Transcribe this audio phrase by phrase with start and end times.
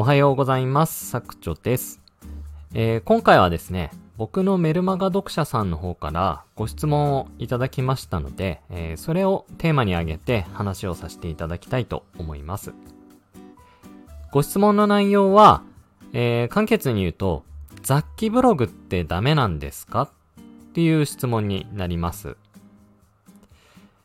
[0.00, 1.10] おはようございます。
[1.10, 2.00] さくちょです、
[2.72, 12.72] えー今回はですね、僕のメルマガ読者さんの方からご質問をいただきましたので、えーそれをテーマに挙げて話をさせていただきたいと思います。
[14.32, 15.64] ご質問の内容は、
[16.14, 17.44] えー簡潔に言うと、
[17.82, 20.04] 雑記ブログってダメなんですか？
[20.04, 20.10] っ
[20.72, 22.38] ていう質問になります。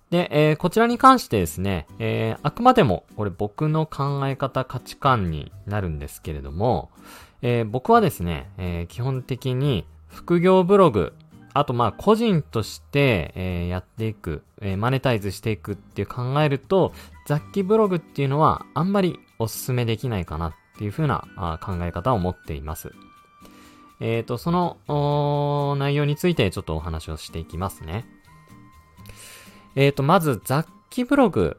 [0.10, 6.91] で、えーこちらに関してですね、えーあくまでもこれ僕の考え方価値観になるんですけれども、
[7.41, 11.13] えー僕はですね、えー基本的に副業ブログ、
[11.54, 16.94] あとまあ個人として、えーやっていく、えーマネタイズしていくっていう考えると、
[17.26, 22.91] 雑記ブログっていうのはあんまりお勧めできないかなっていう風なあ考え方を持っています。
[24.02, 28.05] えっ、と、その内容についてちょっとお話をしていきますね。
[29.75, 31.57] えっ、と、まず雑記ブログ。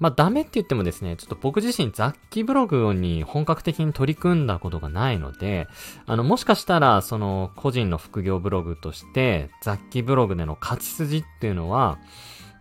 [0.00, 5.66] まあ、ダメって言ってもですね、ちょっと僕自身雑記ブログに本格的に取り組んだことがないので、
[6.06, 11.98] あの、もしかしたら、その、個人の副業ブログとして、雑記ブログでの勝ち筋っていうのは、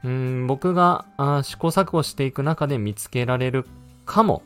[0.03, 3.65] うん、僕があ試行錯誤していく中で見つけられる
[4.05, 4.43] かも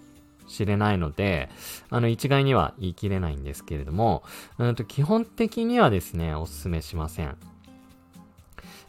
[0.48, 1.50] しれないので、
[1.90, 4.23] あの、一概には言い切れないんですけれども、
[4.58, 7.38] うんと、基本的にはですね、お勧めしません。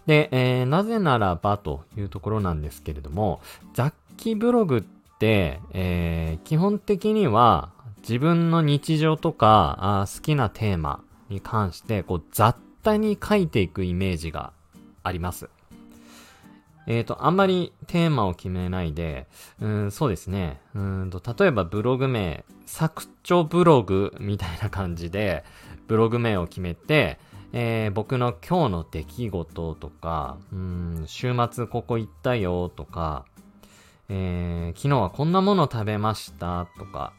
[0.06, 3.41] で、えーなぜならばというところなんですけれども、
[3.75, 4.83] 雑記ブログっ
[5.19, 7.70] て、えー基本的には
[8.03, 14.53] 自分の日常とか好きなテーマに関してこう雑多に書いていくイメージが
[15.03, 15.48] あります。
[16.86, 19.28] えっ、と、あんまりテーマを決めないで、
[19.61, 20.61] うん、そうですね。
[20.75, 25.45] うんと、例えばブログ名、作長ブログみたいな感じで、
[25.86, 27.19] ブログ名を決めて、
[27.53, 33.27] えー僕の今日の出来事とか、うん、週末ここ行ったよとか、
[34.08, 37.12] えー昨日はこんなもの食べましたとか、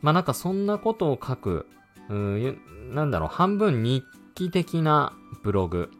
[0.00, 1.66] まあなんかそんなことを書く、
[2.08, 2.58] うーゆ
[2.94, 4.04] なんだろう、半分日
[4.34, 5.90] 記的なブログ。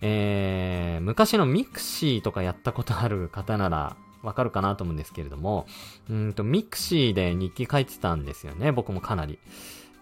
[0.00, 5.66] えー昔のミクシーとかやったことある方ならわかるかなと思うんですけれども、
[6.10, 9.38] うんと、ミクシーで日記書いてたんですよね、僕もかなり。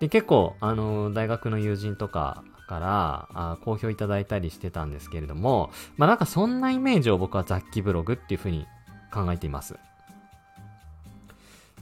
[0.01, 8.67] で、結構、あの、大学の友人とかから、あ好評いただいたりしてたんですけれども、まあなんかそんなイメージを僕は雑記ブログっていう風に
[9.13, 9.77] 考えています。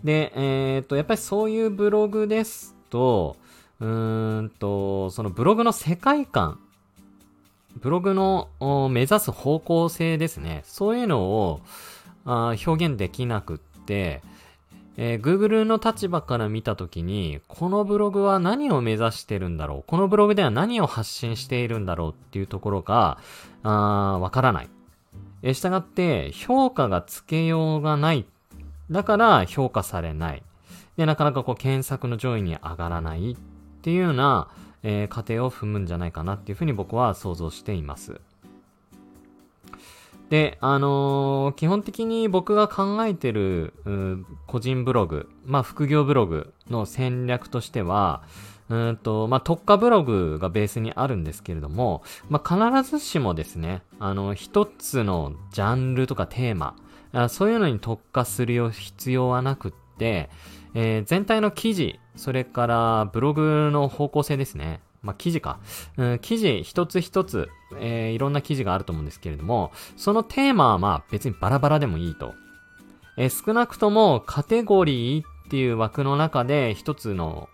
[0.04, 3.36] で、えっ、と、やっぱりそういうブログですと、
[3.80, 6.58] うーんと、そのブログの世界観、
[7.76, 8.48] ブログの
[8.90, 10.62] 目指す方向性ですね。
[10.64, 11.60] そういうのを
[12.26, 14.22] あ表現できなくって、
[14.96, 19.84] えー Google の立場から見たときに、このブログは何を目指してるんだろう？
[19.86, 23.18] このブログでは何を発信しているんだろうっていうところが、
[23.62, 24.68] あーわからない。
[25.42, 28.26] えー、従って、評価がつけようがない。
[28.90, 30.42] だから評価されない。
[30.96, 33.36] で、なかなかこう検索の上位に上がらないっ
[33.80, 34.48] ていうような、
[34.82, 38.20] えー過程を踏むんじゃないかなっていうふうに僕は想像しています。
[40.32, 43.74] で、あのー基本的に僕が考えてる、
[44.46, 48.22] 個人ブログ、まあ、副業ブログの戦略としては、
[48.70, 56.76] うんと、まあ、特化ブログがベースにあるんですけれども、まあ、必ずしもですね、あの、一つのジャンルとかテーマ、
[57.12, 60.30] あそういうのに特化する必要はなくって、
[60.72, 64.80] えー全体の記事、それからブログの方向性ですね。
[65.02, 65.58] まあ、記事か。
[65.96, 67.48] うん、記事一つ一つ、
[67.80, 72.34] えーいろんな記事があると思うんですけれども、そのテーマはまあ別にバラバラでもいいと。
[73.16, 77.48] えー少なくともカテゴリーっていう枠の中で一つの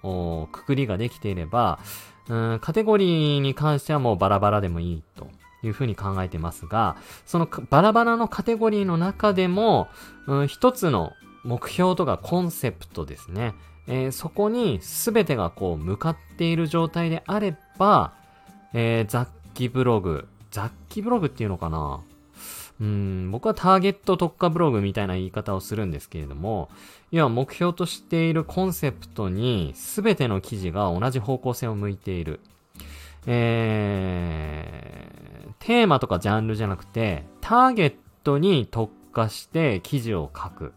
[0.53, 1.81] くくりができていれば、
[2.29, 5.29] うん、カテゴリーに関してはもうバラバラでもいいと
[5.65, 9.89] いうふうに考えてますが、そのバラバラのカテゴリーの中でも、
[10.27, 11.15] うん、一つの
[11.45, 13.55] 目標とかコンセプトですね。
[13.89, 18.13] えーそこに全てがこう向かっている状態であれば、
[18.75, 22.01] えー雑記ブログ、雑記ブログっていうのかな？
[22.81, 26.69] うん、僕はターゲット特化ブログみたいな言い方をするんですけれども、
[27.11, 32.39] 要は目標としているコンセプトに全ての記事が同じ方向性を向いている。
[33.27, 40.73] えー、テーマとかジャンルじゃなくて、ターゲットに特化して記事を書く。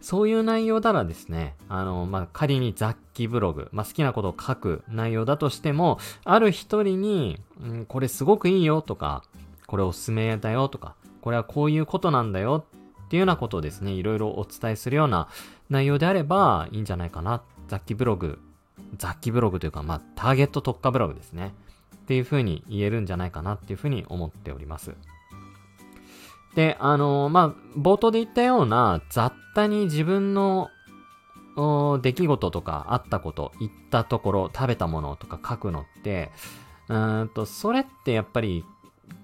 [0.00, 9.22] そういう内容ならですね、あの、まあ、仮に雑記ブログ、まあ、好きなことを書く内容だとしても、ある一人に、うん、これすごくいいよとか、
[9.66, 12.64] これおすすめだよとか、これはこういうことなんだよ
[13.06, 15.28] っていうようなことをですね、いろいろお伝えするような
[15.68, 17.42] 内容であればいいんじゃないかな。
[17.68, 18.38] 雑記ブログ、
[18.96, 21.54] 雑記ブログというか、まあ、ターゲット特化ブログですね。
[21.94, 24.94] っていうふうに言えるんじゃないかなっていうふうに思っております。
[26.54, 30.70] で、あのまあ、冒頭で言ったような雑多に自分の
[32.02, 36.30] 出来事とかあったこと、行ったところ、食べたものとか書くのって、
[36.88, 38.64] うんと、それってやっぱり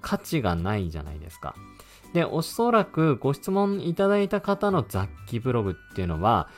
[0.00, 1.54] 価値がないじゃないですか。
[2.12, 6.48] で、おそらくご質問いただいた方の雑記ブログっていうのは、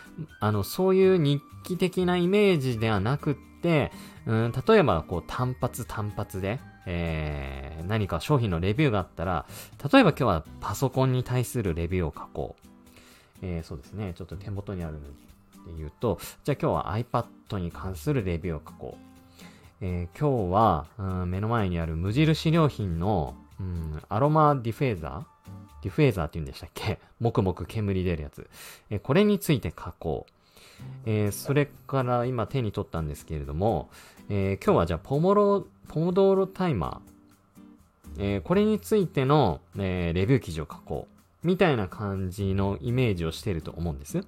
[0.40, 3.90] あの、そういう日記的なイメージではなくって、
[4.26, 9.44] うん、例えば、こう、単発単発で、えー、何か商品のレビューがあったら、
[9.92, 12.66] 例えば今日はパソコンに対するレビューを書こう。
[13.42, 14.14] えー、そうですね。
[14.16, 15.06] ちょっと手元にあるので
[15.76, 19.04] 言うと、じゃあ今日は iPad に関するレビューを書こう。
[19.82, 25.24] えー、今日は、うん、目の前にある無印良品の、うん、アロマディフェーザー？
[25.82, 26.98] ディフェーザーって言うんでしたっけ？
[27.20, 28.48] もくもく煙出るやつ。
[28.88, 30.32] えー、これについて書こう。
[31.06, 33.90] えー、それから今手に取ったんですけれども、
[34.28, 38.20] えー、今日はじゃあポモロ、ポモドーロタイマー。
[38.20, 41.46] えー、これについての、えレビュー記事を書こう。
[41.46, 44.24] みたいな感じのイメージをしていると思うんです。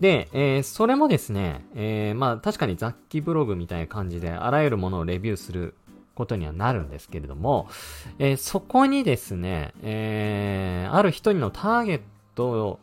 [0.00, 5.74] で、えー、それもですね、えー、まあ確かに雑記ブログみたいな感じであらゆるものをレビューする
[6.14, 7.68] ことにはなるんですけれども、
[8.18, 12.00] えー、そこにですね、えー、ある一人のターゲッ
[12.34, 12.78] ト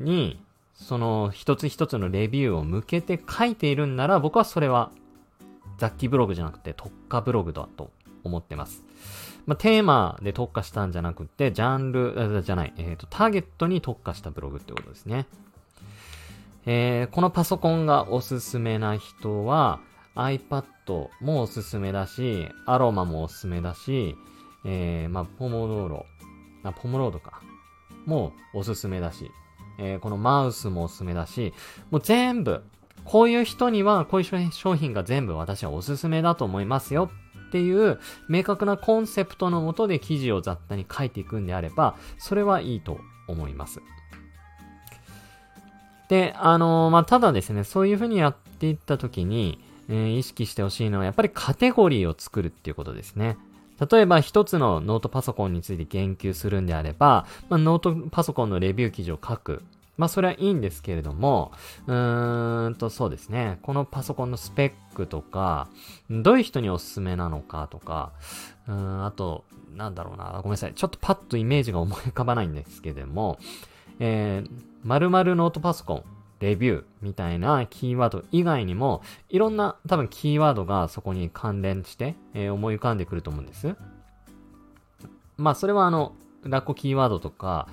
[0.00, 0.42] に、
[0.74, 4.90] その一つ一つのレビューを向けて書いているんなら、僕はそれは
[5.82, 7.90] 雑記ブログじゃなくて特化ブログだと
[8.22, 8.84] 思ってます。
[9.46, 15.26] まあ、テーマで特化したんじゃなくて、ジャンル、じゃない、えっ、ー、と、ターゲットに特化したブログってことですね。
[16.66, 19.80] えー、このパソコンがおすすめな人は、
[20.14, 24.14] iPad もおすすめだし、アロマもおすすめだし、
[24.64, 26.06] えー、まあ、ポモドーロ、
[26.62, 27.42] あ、ポモロードか。
[28.06, 29.32] もおすすめだし、
[29.80, 31.52] えー、このマウスもおすすめだし、
[31.90, 32.62] もう全部、
[33.04, 37.10] こういう人には、こういう商品が全部私はおすすめだと思いますよ
[37.48, 43.80] っていう明確なコンセプトのもとで記事を雑多に書いていくんであれば、それはいいと思います。
[46.08, 49.58] で、あのー、まあ、ただですね、そういうふうにやっていったときに、
[49.88, 53.36] えー、意識してほしいのは、やっぱりカテゴリーを作るっていうことですね。
[53.90, 59.62] 例えば一つのノートパソコンについて言及するんであれば、まあ、ノートパソコンのレビュー記事を書く。
[59.98, 61.52] まあそれはいいんですけれども、
[61.86, 63.58] うーんとそうですね。
[63.62, 65.68] このパソコンのスペックとか、
[66.10, 68.12] どういう人におすすめなのかとか、
[68.66, 69.44] うん、あと、
[69.76, 70.32] なんだろうな。
[70.36, 70.74] ごめんなさい。
[70.74, 73.38] ちょっとパッとイメージが思い浮かばないんですけれども、
[73.98, 74.50] えー、
[74.84, 76.04] 〇〇ノートパソコン、
[76.40, 83.76] レビューみたいなキーワード以外にも、いろんな多分キーワードがそこに関連して、えー、思い浮かんでくると思うんです。
[85.36, 86.14] まあ、それはあの、
[86.44, 87.68] ラッコキーワードとか、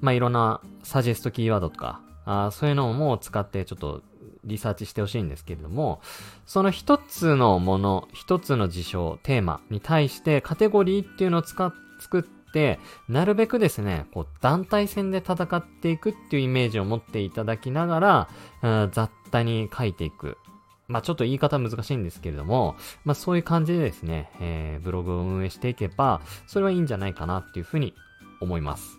[0.00, 4.02] まあ、いろんなサジェストキーワードとか、あそういうのも使ってちょっと
[4.44, 6.00] リサーチしてほしいんですけれども、
[6.46, 12.22] その一つのもの、一つの事象、テーマに対してカテゴリーっていうのを使っ、作っ
[12.52, 12.78] て、
[13.08, 18.28] なるべくですね、こう、団体戦で戦っていくっていうイメージを持っていただきなが
[18.62, 20.38] ら、雑多に書いていく。
[20.86, 27.94] まあちょっと言い方難しいんですけれども、まあそういう感じでですね、えー、ブログを運営していけば、それはいいんじゃないかなっていうふうに
[28.40, 28.97] 思います。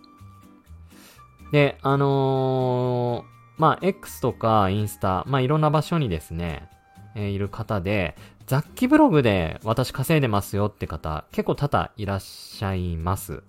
[1.51, 6.69] で、あのー、まあ X とかインスタ、まあいろんな場所にですね、
[7.15, 8.15] えー、いる方で、
[8.47, 13.43] 雑記ブログで私稼いでますよって方、結構多々いらっしゃいます。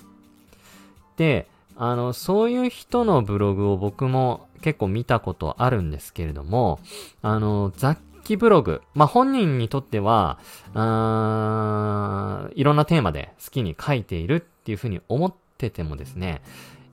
[1.17, 6.81] で、あの、そういう人のブログを僕も結構見たことあるんですけれども、
[7.23, 10.39] あの、雑記ブログ、まあ、本人にとっては、
[10.75, 16.43] あいろんなテーマで好きに書いているっていうふうに思っててもですね、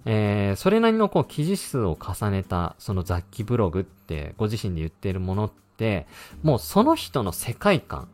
[0.10, 6.08] えー、それなりのこう記事数を重ねたその雑記ブログってご自身で言っているものって、
[6.44, 8.08] もうその人の世界観、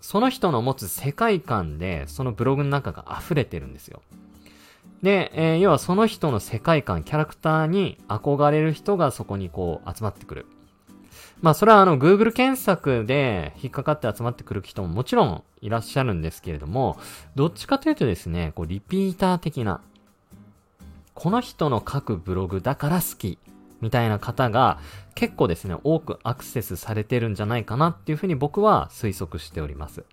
[0.00, 4.00] その人の持つ世界観で、そのブログの中が溢れてるんですよ。
[5.02, 10.46] で、えー、要はその人の世界観、キャラクターに憧れる人がそこにこう集まってくる。
[11.42, 16.96] まあそれはあの Google 検索で引っかかって集まってくる人ももちろんいらっしゃるんですけれども、
[17.34, 19.80] どっちかというとですね、こうリピーター的な、
[21.14, 23.38] この人の書くブログだから好き
[23.80, 24.78] みたいな方が
[25.14, 30.04] 結構ですね、多くアクセスされてるんじゃないかなっていうふうに僕は推測しております。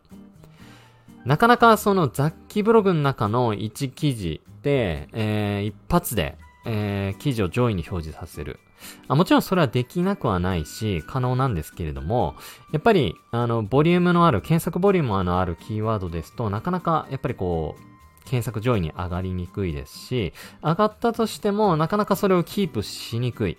[1.26, 8.60] なかなかその雑記ブログの中の1記事で、えー、一発で、えー、記事を上位に表示させる。
[9.08, 12.36] あもちろんそれはできなくはないし、可能なんですけれども、
[12.74, 17.91] やっぱり、あの、ボリュームのある、検索ボリュームのあるキーワードですと、なかなか、やっぱりこう、
[18.26, 23.58] 検索上位に上がりにくいですし、上がったとしてもなかなかそれをキープしにくい。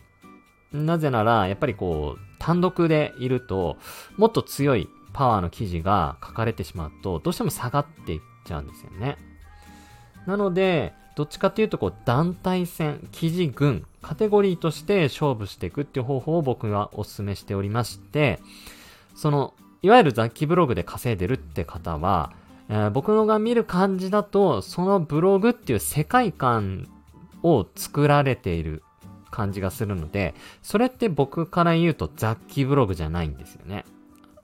[0.73, 3.77] なぜなら、やっぱりこう、単独でいると、
[4.17, 9.19] もっと強いパワーの記事が書かれてしまうと、どうしても下がっていっちゃうんですよね。
[10.27, 18.41] なので、どっちかっていうと、こう、団体戦、記事群、カテゴリーとして勝負していくっていう方法を僕がお勧めしておりまして、
[19.15, 22.33] その、いわゆる雑記ブログで稼いでるって方は、
[22.69, 26.89] えー、僕のが見る感じだと、そのブログっていう世界観
[27.43, 28.83] を作られている
[29.31, 33.85] 感じがするので、それって僕から言うと雑記ブログじゃないんですよね。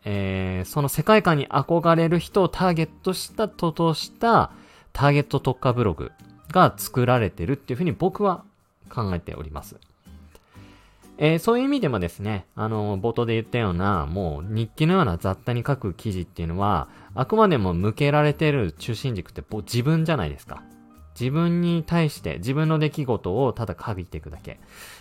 [0.04, 4.52] えー、その世界観に憧れる人をターゲットしたととした
[4.92, 6.12] ターゲット特化ブログ
[6.50, 8.44] が作られてるっていうふうに僕は
[8.88, 9.76] 考えております。
[11.20, 20.62] えー、そういう意味でもですね、あの、冒頭で言ったような、もう日記のような雑多に書く記事っていうのは、あくまでも向けられてる中心軸って自分じゃないですか。
[21.18, 24.60] 自分に対して自分の出来事をただ書いていくだけ。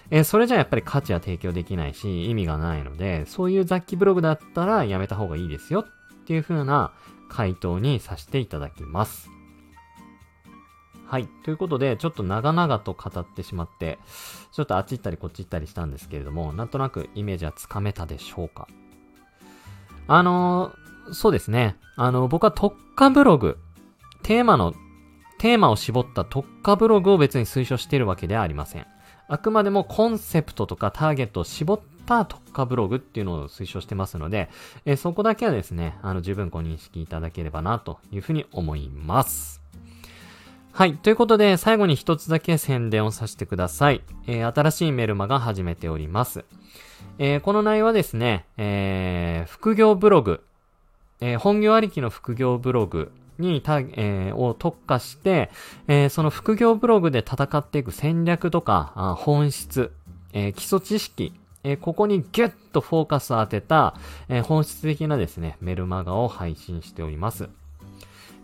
[0.10, 5.86] えー、それじゃやっぱり価値は提供できないし、意味がないので、そういう雑記ブログだったらやめた方がいいですよっ
[6.26, 6.94] ていう風な
[7.30, 9.37] 回答にさせていただきます。
[11.08, 11.28] はい。
[11.44, 13.98] ということで、ちょっと長々と語ってしまって、
[14.52, 18.68] ちょっとあっち行ったりこっち行ったりしたんですけれども、なんとなくイメージはつかめたでしょうか。
[20.08, 21.78] あのー、そうですね。
[21.96, 23.58] あの、僕は特化ブログ、
[24.22, 24.74] テーマの、
[25.40, 28.86] テーマを絞った特化ブログを別に推奨しているわけではありません。
[29.30, 34.50] あくまでもコンセプトとかターゲットを絞った特化ブログっていうのを推奨してますので、
[34.86, 39.67] え、そこだけはですね、あの、十分ご認識いただければなというふうに思います。
[40.78, 40.96] はい。
[40.96, 44.04] ということで、最後に一つだけ宣伝をさせてください。
[44.28, 46.46] えー、新しいメルマが始めております。
[47.18, 50.44] えー、この内容はですね、えー、副業ブログ、
[51.20, 55.50] え、本業ありきの副業ブログにた、え、を特化して、
[55.88, 59.92] え、その副業ブログで戦っていく戦略とか、あ本質、
[60.32, 63.96] え、基礎知識、え、ここにギュッとフォーカスを当てた、
[64.30, 67.50] え、本質的なですね、メルマガを配信しております。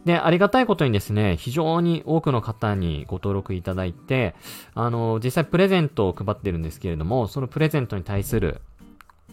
[0.06, 4.36] で、ありがたいことにですね、非常に多くの方にご登録いただいて、
[4.76, 8.62] あの、実際プレゼントを配ってるんですけれども、そのプレゼントに対する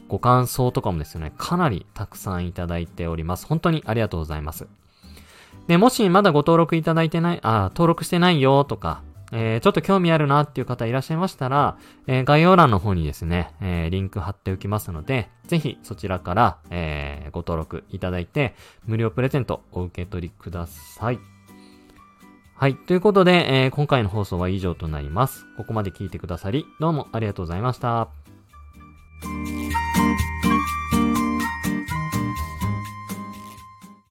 [0.09, 3.47] ご感想とかもですね、かなりたくさんいただいております。
[3.47, 4.69] 本当にありがとうございます。
[5.67, 18.55] で、もしまだご登録いただいてない、あ、登録してないよとか、えー、ちょっと興味あるなっていう方いらっしゃいましたら、えー、概要欄の方にですね、えー、リンク貼っておきますので、ぜひそちらから、えー、ご登録いただいて、
[18.87, 21.19] 無料プレゼントお受け取りください。
[22.55, 22.77] はい。
[22.77, 25.47] ということで、えー、今回の放送は以上となります。
[25.57, 28.09] ここまで聞いてくださり、どうもありがとうございました。